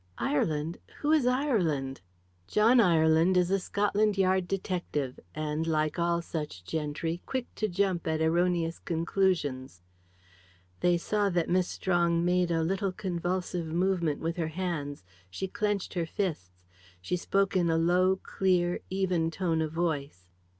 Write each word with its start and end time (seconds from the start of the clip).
"Ireland? 0.17 0.79
Who 1.01 1.11
is 1.11 1.27
Ireland?" 1.27 2.01
"John 2.47 2.79
Ireland 2.79 3.37
is 3.37 3.51
a 3.51 3.59
Scotland 3.59 4.17
Yard 4.17 4.47
detective, 4.47 5.19
and, 5.35 5.67
like 5.67 5.99
all 5.99 6.23
such 6.23 6.63
gentry, 6.63 7.21
quick 7.27 7.45
to 7.53 7.67
jump 7.67 8.07
at 8.07 8.19
erroneous 8.19 8.79
conclusions." 8.79 9.83
They 10.79 10.97
saw 10.97 11.29
that 11.29 11.49
Miss 11.51 11.67
Strong 11.67 12.25
made 12.25 12.49
a 12.49 12.63
little 12.63 12.91
convulsive 12.91 13.67
movement 13.67 14.21
with 14.21 14.37
her 14.37 14.47
hands. 14.47 15.03
She 15.29 15.47
clenched 15.47 15.93
her 15.93 16.07
fists. 16.07 16.63
She 16.99 17.15
spoke 17.15 17.55
in 17.55 17.69
a 17.69 17.77
low, 17.77 18.15
clear, 18.23 18.79
even 18.89 19.29
tone 19.29 19.61
of 19.61 19.71
voice. 19.71 20.25